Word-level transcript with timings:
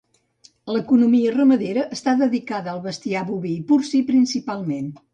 L'economia 0.75 1.35
ramadera 1.35 1.85
està 1.97 2.17
dedicada 2.23 2.75
al 2.75 2.83
bestiar 2.89 3.25
boví 3.31 3.57
i 3.63 3.63
porcí 3.73 4.07
principalment. 4.13 4.95